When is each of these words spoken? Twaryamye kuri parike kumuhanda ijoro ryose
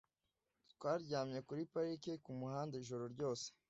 Twaryamye 0.73 1.39
kuri 1.47 1.61
parike 1.71 2.11
kumuhanda 2.23 2.73
ijoro 2.81 3.03
ryose 3.13 3.45